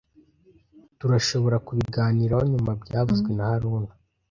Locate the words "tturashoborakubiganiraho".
0.95-2.43